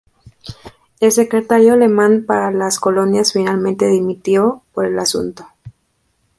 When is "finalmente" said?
3.33-3.85